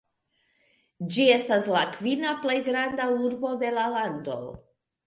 Ĝi 1.17 1.27
estas 1.35 1.69
la 1.75 1.85
kvina 1.99 2.35
plej 2.47 2.59
granda 2.71 3.09
urbo 3.29 3.57
de 3.67 3.75
la 3.79 3.89
lando. 3.99 4.43